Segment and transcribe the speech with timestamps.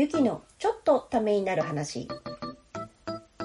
[0.00, 2.08] ゆきのちょっとためになる話。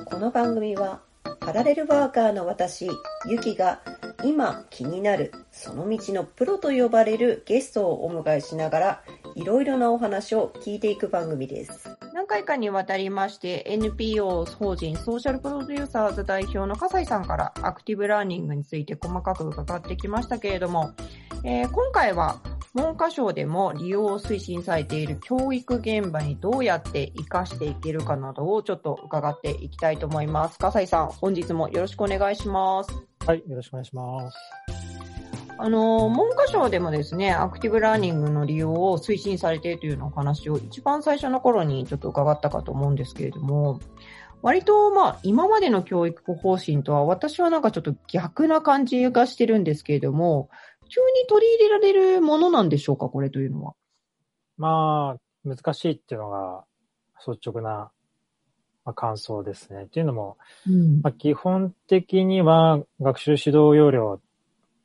[0.05, 1.01] この番組は
[1.41, 2.89] パラレルワーカーの私、
[3.27, 3.81] ゆきが
[4.23, 9.03] 今気になるその道のプロと呼ばれるゲストをお迎えしながら
[9.35, 11.89] いろいろなお話を聞いていく番組です。
[12.13, 20.93] 何回かにわたりまして NPO 法人ソーシャルプロデューサーズ代表の笠井さんからアクティブラーニングについて細かく伺ってきましたけれども、
[21.43, 22.39] えー今回は
[22.75, 30.59] 文科省でも利用を推進されている教育現場にどうやって活かしていけるかなどをちょっと伺っていきたいと思います。
[30.59, 32.91] 笠井さん、本日もよろしくお願いします。
[33.25, 34.37] はい、よろしくお願いします。
[35.57, 43.79] あの、文科省でもですね、アクティブラーニングの利用を推進されているというようなお話を一番最初の頃にちょっと伺ったかと思うんですけれども、
[44.41, 50.49] 割とまあ今までの教育方針とは私はなんかちょっと逆な感じがしてるんですけれども、
[50.95, 53.73] 急に取り入れられるものなんでしょうか、これというのは。
[54.57, 56.63] まあ、難しいっていうのが
[57.27, 57.91] 率直な、
[58.85, 59.83] まあ、感想ですね。
[59.83, 64.21] っていうのも、うんまあ、基本的には学習指導要領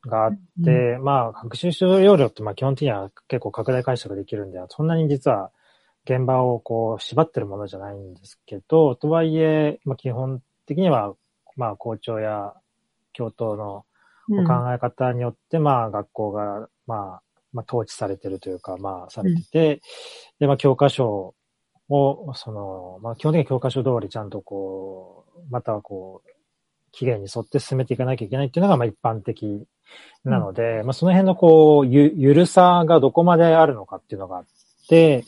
[0.05, 5.53] があって、まあ、学習指導要領ってまあ基本的には結構拡大解釈できるんで、そんなに実は
[6.07, 11.15] 現場をこう縛ってるものじゃないんですけど、とはいえ、まあ、基本的には、
[11.57, 12.55] まあ、校長や
[13.13, 13.85] 教頭の
[14.31, 19.81] お考え方によって、まあ、学校が、まあ、まあ、統治されてるというか、まあ、されてて、
[20.39, 21.35] で、まあ、教科書
[21.89, 26.31] を、その、まあ、基本的に教科書通りちゃんとこう、またはこう、
[26.93, 29.67] 期限に沿って進めていかなきゃいけないっていうのが、まあ、一般的
[30.25, 34.51] なので、まあ、その辺のこう、ゆ、ゆるさがどこまであるのかっていうのがあって、
[34.91, 35.25] で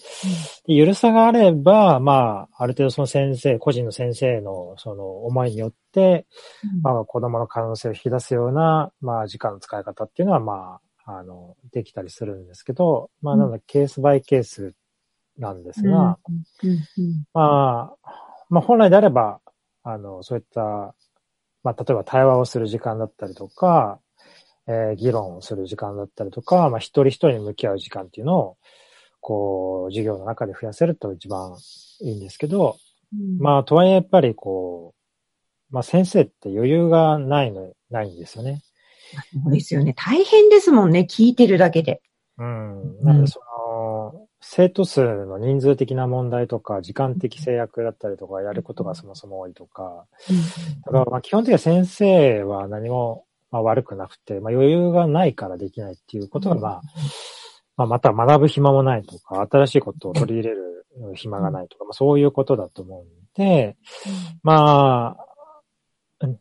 [0.67, 6.27] ゆるさがあれば、まあ、ある程度その先生、個人の先生のその思いによって、
[6.83, 14.75] まあ、子供の可能性を引き出すような、まあ、時間の使い方っていうのは、まあ、あの、できたりするんですけど、まあ、なので、ケースバイケース
[15.39, 16.19] なんですが、
[17.33, 17.97] まあ、
[18.51, 19.39] まあ、本来であれば、
[19.85, 20.61] あの、そういった、
[21.63, 24.01] まあ、例えば対話をする時間だったりとか、
[24.67, 28.57] えー議論をする時間だったりとか、まあ、一人一人に向き合う時間っていうのを、
[29.23, 31.57] こう、授業の中で増やせると一番
[32.01, 32.77] いいんですけど、
[33.15, 34.95] うんまあ、とはいえやっぱりこ
[35.71, 38.63] う、まあ、先生って余裕がないの、ないんですよね。
[39.33, 39.95] そうですよね。
[39.95, 42.03] 大変ですもんね、聞いてるだけで。
[42.37, 43.03] うん。
[43.03, 50.07] なので、その、生徒数の人数的な問題とか、時間的制約だったりとか、やることがそもそも多いとか、
[50.85, 56.83] だからまあ基本的には先生は何もまあ悪くなくて、まあ余裕がないからできないっていうことが、まあ、
[57.77, 63.77] まあまた学ぶ暇もないとか、新しいことを取り入れる暇がないとか、まあそういうことだと思うんで、
[64.43, 65.27] まあ、
[66.21, 66.39] うん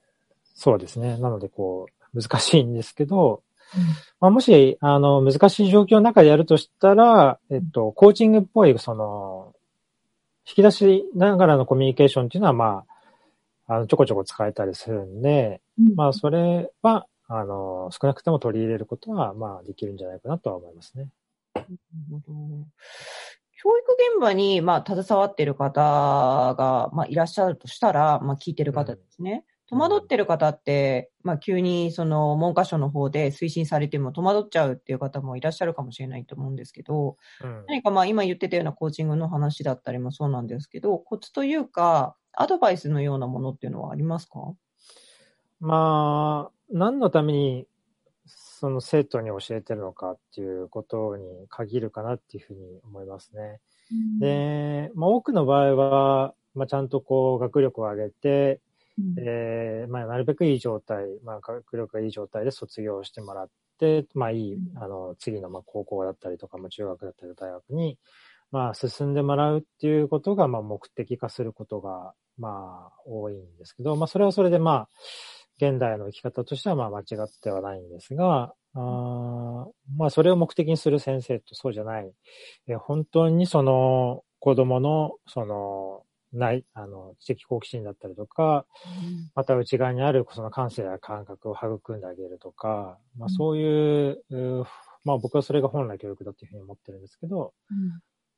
[0.53, 1.17] そうですね。
[1.17, 3.43] なのでこう、難しいんですけど、
[4.19, 9.53] まあもし、あの、難しい状況の中でやるとしたら、えっと、コーチングっぽい、その、
[10.47, 12.83] 引き出しながらのコミュニケーションっていうのは、ま
[13.67, 15.61] あ、あの、ちょこちょこ使えたりするんで、
[15.95, 21.07] まあ、それは、あの、少なくとも取り入れることは、まあ、できるんじゃないかなとは思いますね。
[21.71, 22.33] なるほど
[23.63, 29.43] 教育現場に、まあ、携わっている方が、まあ、いらっしゃるとしたら、まあ、聞いてる方ですね。
[29.45, 37.63] うん戸惑ってる方って、まあ、急に、その、文科省の方で推進されても戸惑っちゃうっていう方もいらっしゃるかもしれないと思うんですけど、うん。
[37.69, 44.39] 何かまあ、今言ってたようなコーチングの話だったりもそうなんですけど、コツというか、アドバイスのようなものっていうのはありますか？
[45.61, 47.65] まあ、何のために、
[48.61, 53.59] その生徒に教えてるのかっていうことに限るかなっていうふうに思いますね。
[54.19, 58.61] で、まあ、多くの場合は、まあ、ちゃんとこう、学力を上げて、
[59.17, 63.49] えーまあ、なるべくいい状態、まあ、学力がいい状態で卒業してもらっ
[63.79, 67.97] て、まあ、いい、あの、次の、まあ、高校だったりとか、まあ、中学だったり大学に、
[68.51, 74.89] まあ、進んでもらうっていうことが、まあ、目的化することが、まあ、多いんですけど、まあ、それはそれで、まあ、
[75.61, 79.65] 現代の生き方としては、まあ、間違ってはないんですが、あー
[79.97, 82.11] まあ、それを目的にする先生とそうじゃない、
[82.67, 86.03] えー本当にその、子供の、その、
[86.33, 88.65] ない、あの、知的好奇心だったりとか、
[89.35, 94.65] また内側にあるその感性や感覚を育んであげるとか、まあそういう、うー
[95.03, 97.53] まあ僕はそれが本来教育だというふうに思ってるんですけど、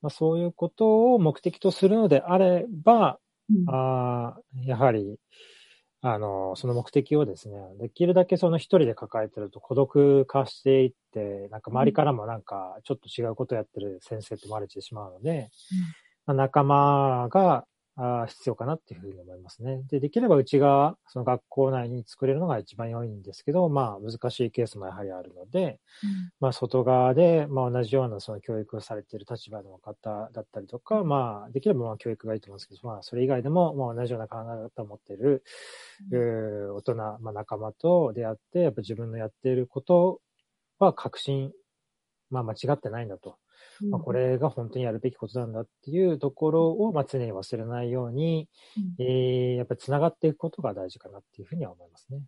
[0.02, 3.20] まあそういうことを目的とするのであれば、
[3.68, 5.20] あーやはり、
[6.06, 15.50] あの、その目的をですね、できるだけその一人で抱えてると孤独化していって、なんか周りからもなんかちょっと違うことをやってる先生って思われてしまうので、
[16.26, 19.84] まあ仲間が、あ必要かなっていうふうに思いますね。
[19.88, 35.44] で、できればうちがその学校内に作れるのが一番良いんですけど、まあ難しいケースもやはりあるので、うん、まあ外側で、まあ同じようなその教育をされている立場の方だったりとか、まあできればまあ教育がいいと思うんですけど、まあそれ以外でも、まあ同じような考え方を持っている、
[36.12, 36.18] う
[36.74, 40.20] ん、大人、まあ仲間と出会って、やっぱ自分のやっていること
[40.80, 41.52] は確信、
[42.32, 43.38] まあ間違ってないんだと。
[43.90, 48.48] まあ、これが本当にやるべきことなんだっていうところを、まあ、常に忘れないように、
[49.00, 52.22] うん、えー、やっぱり繋がっていくことが大事かなっていうふうには思いますね。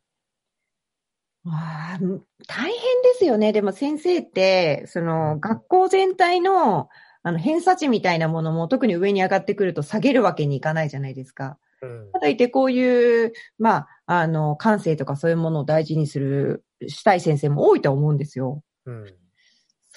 [1.48, 2.00] あ
[2.48, 2.80] 大変で
[3.20, 3.54] すよね。
[3.54, 6.90] でも先生って、その学校全体の
[7.22, 11.58] あの偏差値みたいなものも特に上に上がってくると下げるわけにいかないじゃないですか。
[11.82, 18.64] うん、ただいてこういう、まあ、あの、感性とかそういうものを大事にする、したい先生も多いと思うんですよ。
[18.86, 19.06] うん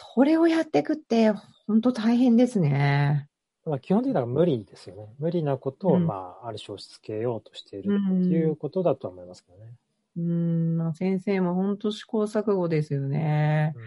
[0.00, 1.32] それをやっていくって、
[1.66, 3.28] 本当大変ですね。
[3.64, 5.12] まあ、基本的には無理ですよね。
[5.18, 9.74] 無理なことを、まあ、ある種押し付けようとしているっていうことだと思いますけどね。
[10.16, 13.72] うん、まあ、先生も本当試行錯誤ですよね。
[13.76, 13.82] うん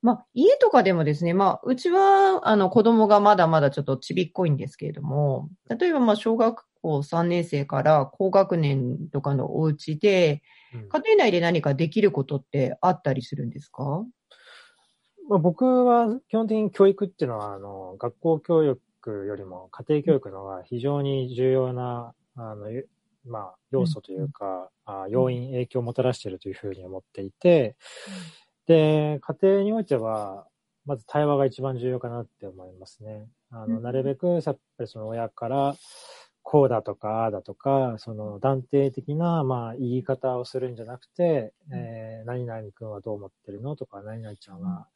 [0.00, 10.40] まあ、家とかでもですね、まあ、うちは、あの、子供がまだまだちょっとちびっこいんですけれども、例えば、まあ、小学校3年生から高学年とかのお家で、
[10.88, 14.04] 家庭内で何かできることってあったりするんですか？
[15.28, 22.66] まあ、僕は基本的に教育っていうのは、あの、学校教育よりも家庭教育のが非常に重要な、あの、
[23.26, 27.76] まあ、要素というか、うん、あ要因、影響をもたらしているというふうに思っていて、
[28.66, 30.46] で、家庭においては、
[30.86, 33.28] まず対話が一番重要かなって思いますね。
[33.50, 35.76] あの、なるべく、やっぱりその親から、
[36.42, 44.86] こうだとか、ああだとか、その断定的な、まあ、言い方をするんじゃなくて、えー、何々君はどう思ってるのとか、何々ちゃんは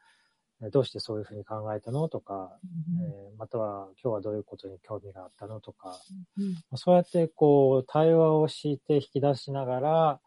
[0.70, 2.08] どうしてそういうふうに考えたの？
[2.08, 2.56] とか、
[2.98, 5.60] うん、えー、または今日はどういうことに興味があったの？
[5.60, 5.98] とか、
[6.38, 10.20] うん、そうやってこう対話をして引き出しながら、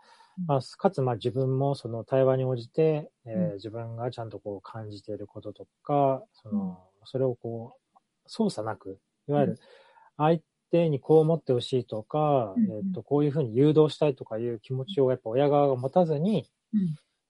[0.47, 8.99] まあ、かつまあ自分もその対話に応じて、えー、自分がちゃんとこう感じていることとか、その、それをこう操作なく、
[9.29, 9.59] いわゆる
[10.17, 10.41] 相
[10.71, 16.45] 手にこう思ってほしいとか、えっ、と、こういうふうに誘導したいとかいう気持ちをやっぱ親側が持たずに、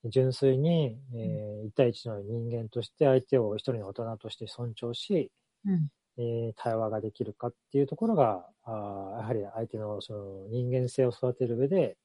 [0.05, 5.31] 純粋に、えー、1対1の人間として相手を一人の大人として尊重し、
[5.65, 5.87] うん、
[6.17, 11.97] えー、対話ができるかっていうところが、あやはり相手のその人間性を育てる上で、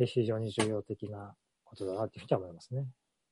[0.00, 1.34] うん、非常に重要的な
[1.64, 2.86] ことだなっていうふうに思いますね。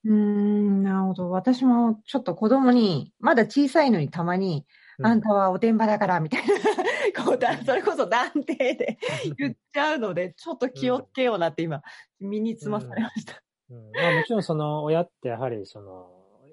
[0.05, 1.31] うん、なるほど。
[1.31, 4.65] 私もちょっと子供に、まだ小さいのにたまに、
[4.99, 6.55] うん、あんたはおてんばだからみたいな、
[7.25, 8.99] こうだ、それこそ断定で
[9.37, 11.83] 言っちゃうので、ちょっと気をつけようなって今、
[12.19, 13.43] 身につまされました。
[13.71, 16.11] うん、まあもちろんその親ってやはりその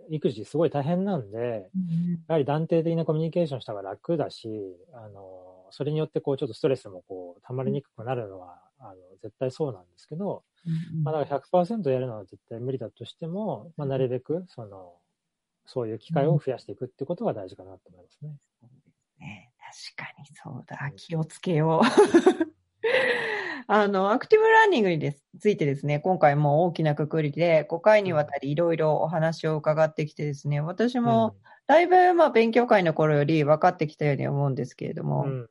[0.10, 1.38] 育児すごい大変なんで、
[1.76, 4.50] うん、やはり断定的なコミュニケーションした方が楽だし、
[4.94, 14.94] あの、それによってこうちょっとストレスもこう溜まりにくくなるのは、あの、絶対そうなんですけど、うん、まあだから100%やるのは絶対無理だとしても、まあなるべくその、
[15.66, 18.38] そういう機会を増やしていくってことが大事かなと思いますね。
[18.62, 19.52] そうですね。
[19.96, 20.92] 確かにそうだ。
[20.96, 21.88] 気をつけよう。
[23.70, 31.36] あの、アクティブラーニングについてですね、今回も大きなくくりで5回にわたりいろいろお話を伺ってきてですね、私も
[31.68, 35.50] だいぶまあ勉強会の頃より分かってきたように思うんですけれども、うん、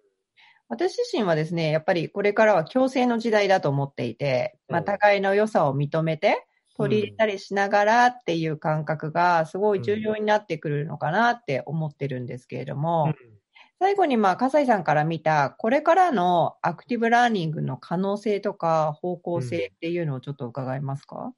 [0.70, 6.46] 私自身はですね、やっぱりこれからは共生の時代だと思っていて、まあ互いの良さを認めて、
[6.78, 13.36] 取り入れたりしながらっていう感覚がすごい重要になってくるのかなって思ってるんですけれども、うん
[13.78, 21.33] 最後に、まあ、笠井さんから見た、これからのアクティブラーニングの可能性とか方向性っていうのをちょっと伺えますか、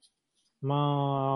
[0.61, 0.75] うん、ま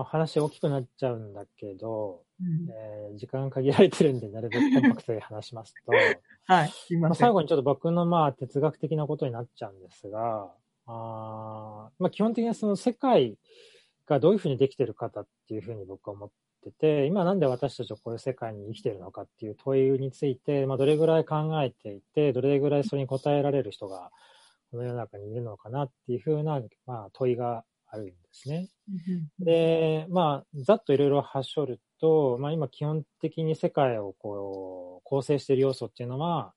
[0.02, 5.92] あ、話大きくなっちゃうんだけど、うん、えー、時間限られてるんで、なるべくコンパクトに話しますと、
[6.48, 10.54] はい、すままあ、最後にちょっと僕のまあ哲学的なことになっちゃうんですが、
[10.86, 13.38] あまあ、基本的にその世界
[14.06, 16.30] がどういうふうにできてる方っていうふうに僕は思っ
[16.70, 24.12] ってて、今なんで私たちはこういう世界に生きているのかっていう問いについて、まあ、どれぐらい考えていて、どれぐらいそれに答えられる人が
[24.72, 28.70] この世の中にいるのかなっていうふうな、まあ、問いがあるんですね。
[29.40, 36.54] で、まあ、ざっといろいろ発しょると、まあ、今基本的に世界をこう構成している要素っていうのは、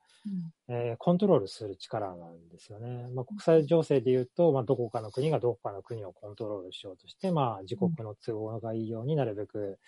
[0.69, 3.09] えー、コントロールする力なんですよね。
[3.15, 9.79] まあ、国際情勢で言うと、まあ、どこかの国がどこかの国をコントロールしようとして、まあ、自国の都合がいいようになるべく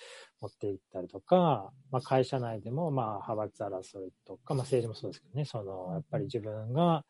[0.41, 7.05] 持っていったりとか、まあ、会社内でも、まあ、派閥争いとか、まあ、政治もそうですけどね、その、やっぱり自分が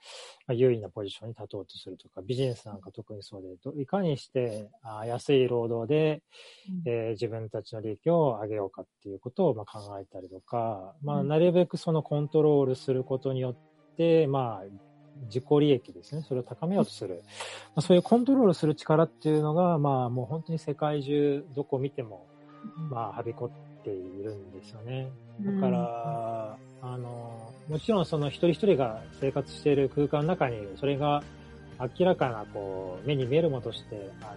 [0.49, 6.23] 優位なポジションに立とうとするとか、ビジネスなんか特にそうで、いかにしてあ安い労働で、
[6.87, 13.58] えー、自分たちの利益を上げようかっていうことをまあ考えたりとか、まあ、なるべくそのコントロールすることによって、て、
[14.27, 14.65] まあ、
[15.27, 16.23] 自己利益ですね。
[16.23, 17.23] それを高めようとする。
[17.75, 22.27] まあ、そういうコントロールする力っていうのが、まあ、もう本当に世界中、どこ見ても、
[22.91, 23.51] まあ、はびこ
[23.81, 25.11] っているんですよね。
[25.41, 31.23] だから、うん、あの、もちろんその一人一人が生活している空間の中に、それが
[31.99, 34.35] 明らかな、こう、目に見えるものとして、あ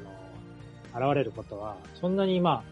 [1.00, 2.64] の、現れることは、そんなに、まあ、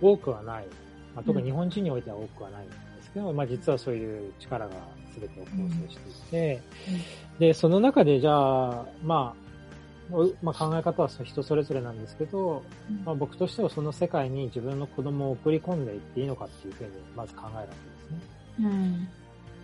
[0.00, 0.66] 多くはない。
[1.14, 2.68] まあ、特に日本人においては多くはないん
[3.08, 4.74] すけど、うん、まあ、実はそういう力が
[5.18, 6.62] 全てを構成していて、
[7.32, 9.48] うん、で、その中で、じゃあ、まあ、
[10.42, 12.62] まあ、考え方は人それぞれなんですけど、
[13.04, 17.74] まあ、僕としてはその世界に自分の子供を送り込んでいっていいのかっていうふうにまず考えるわけで
[18.06, 18.20] すね。
[18.60, 19.08] うん、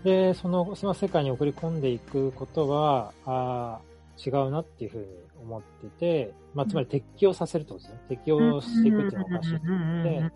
[0.04, 3.78] で、その、その世界に送り込んでいくことは、あ
[4.24, 5.06] 違うなっていうふうに
[5.44, 8.00] 思ってて、まあ、つまり適用させるってことですね。
[8.08, 10.30] 適用していくっていうのがおかしいで、な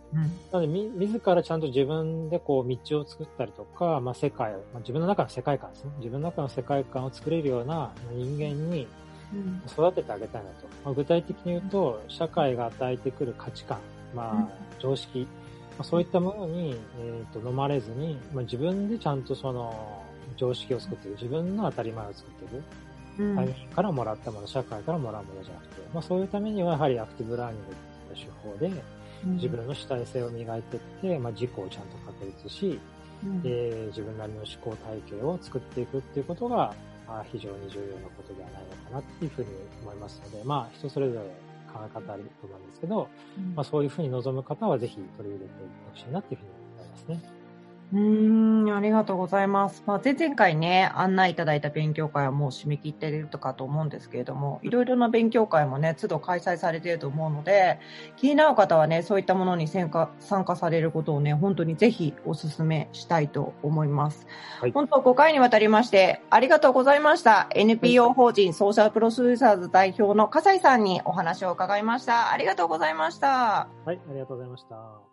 [0.53, 5.91] ので、み、自らちゃんと自分でこう、道を作ったりとか、まあ、世界、まあ、自分の中の世界観ですね。
[5.99, 8.87] 自分の中の世界観を作れるような人間に
[9.67, 10.67] 育ててあげたいなと。
[10.85, 13.79] まあ、具体的に言うと、社会が与えてくる価値観、
[14.15, 15.27] まあ、常識、
[15.79, 20.03] まあ、そういったものに、えー、と飲まれずに、まあ、自分でちゃんとその
[20.37, 22.62] 常識を作っている、自分の当たり前を作っている。
[23.19, 27.67] 他人からもらったもの、社会からもらうものじゃなくて、まあ、そういうためにはやはりアクティブラーニング
[28.15, 28.83] という手法で、
[29.25, 32.79] 自分の主体性を磨いていって、まあ、自己をちゃんと確立し、
[33.25, 36.75] うん、で自分なりの思考体系を作っていくっていうことが、
[37.07, 39.49] まあ、非常に重要なことではないのかなっていうふうに
[39.83, 41.21] 思いますので、まあ、人それぞれ
[41.73, 45.55] 考え方あると思うんですけど、うん、まあ、そういうふうに望む方はぜひ取り入れていって
[45.93, 47.38] ほしいなっていうふうに思いますね。
[47.90, 49.83] うん、ありがとうございます。
[49.87, 57.80] まあ、前々回ね、案内いただいた勉強会はもう締め切っているとかと思うんですけれども、いろいろな勉強会もね、都度開催されていると思うので、
[58.16, 64.26] 気になる方はね、そういったものに参加参加されることをね、本当にぜひお勧めしたいと思います。
[64.61, 67.49] はい、本当5回にわたりまして、ありがとうございました。
[67.54, 72.33] NPO 法人ソーシャルプロデューサーズ代表の笠井さんにお話を伺いました。
[72.33, 73.68] ありがとうございました。
[73.87, 75.08] はい、ありがとうございました。